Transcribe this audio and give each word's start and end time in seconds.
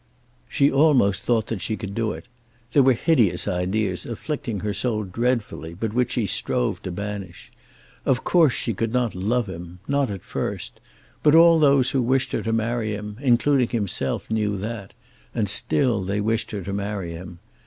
She 0.49 0.71
almost 0.71 1.21
thought 1.21 1.45
that 1.45 1.61
she 1.61 1.77
could 1.77 1.93
do 1.93 2.11
it. 2.11 2.25
There 2.71 2.81
were 2.81 2.93
hideous 2.93 3.47
ideas 3.47 4.03
afflicting 4.03 4.61
her 4.61 4.73
soul 4.73 5.03
dreadfully, 5.03 5.75
but 5.75 5.93
which 5.93 6.13
she 6.13 6.25
strove 6.25 6.81
to 6.81 6.91
banish. 6.91 7.51
Of 8.03 8.23
course 8.23 8.53
she 8.53 8.73
could 8.73 8.91
not 8.93 9.13
love 9.13 9.45
him, 9.47 9.77
not 9.87 10.09
at 10.09 10.23
first. 10.23 10.79
But 11.21 11.35
all 11.35 11.59
those 11.59 11.91
who 11.91 12.01
wished 12.01 12.31
her 12.31 12.41
to 12.41 12.51
marry 12.51 12.95
him, 12.95 13.17
including 13.21 13.69
himself, 13.69 14.31
knew 14.31 14.57
that; 14.57 14.95
and 15.35 15.47
still 15.47 16.01
they 16.01 16.19
wished 16.19 16.49
her 16.49 16.63
to 16.63 16.73
marry 16.73 17.11
him. 17.11 17.37